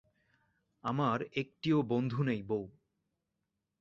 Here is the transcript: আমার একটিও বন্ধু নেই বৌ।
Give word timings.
আমার 0.83 1.19
একটিও 1.35 1.79
বন্ধু 1.81 2.19
নেই 2.23 2.41
বৌ। 2.43 2.63